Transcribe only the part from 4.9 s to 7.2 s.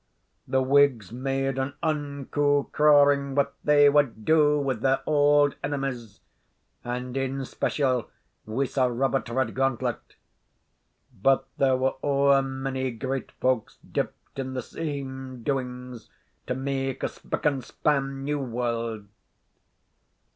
auld enemies, and